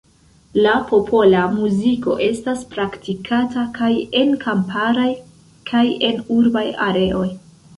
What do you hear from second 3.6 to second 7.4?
kaj en kamparaj kaj en urbaj areoj.